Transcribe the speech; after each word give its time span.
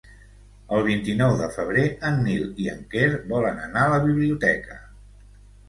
El 0.77 0.79
vint-i-nou 0.87 1.33
de 1.41 1.49
febrer 1.57 1.83
en 2.09 2.17
Nil 2.29 2.49
i 2.65 2.71
en 2.73 2.83
Quer 2.95 3.13
volen 3.37 3.63
anar 3.69 3.87
a 3.87 3.95
la 3.95 4.03
biblioteca. 4.09 4.83